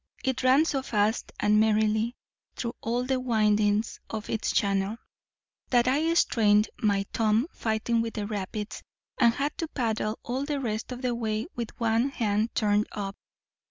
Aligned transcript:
It 0.23 0.41
ran 0.41 0.65
so 0.65 0.81
fast 0.81 1.31
and 1.39 1.59
merrily, 1.59 2.15
through 2.55 2.73
all 2.81 3.03
the 3.03 3.19
windings 3.19 3.99
of 4.09 4.31
its 4.31 4.51
channel, 4.51 4.97
that 5.69 5.87
I 5.87 6.11
strained 6.15 6.71
my 6.81 7.05
thumb, 7.13 7.45
fighting 7.51 8.01
with 8.01 8.15
the 8.15 8.25
rapids, 8.25 8.81
and 9.19 9.35
had 9.35 9.55
to 9.59 9.67
paddle 9.67 10.17
all 10.23 10.43
the 10.43 10.59
rest 10.59 10.91
of 10.91 11.03
the 11.03 11.13
way 11.13 11.45
with 11.55 11.79
one 11.79 12.09
hand 12.09 12.55
turned 12.55 12.87
up. 12.93 13.15